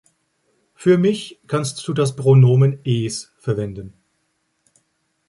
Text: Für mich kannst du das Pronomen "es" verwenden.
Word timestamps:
Für 0.73 0.97
mich 0.97 1.39
kannst 1.45 1.87
du 1.87 1.93
das 1.93 2.15
Pronomen 2.15 2.79
"es" 2.83 3.31
verwenden. 3.37 3.93